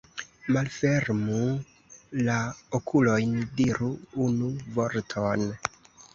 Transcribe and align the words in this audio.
Malfermu 0.53 1.41
la 2.29 2.39
okulojn, 2.79 3.37
diru 3.61 3.93
unu 4.31 4.51
vorton! 4.81 5.47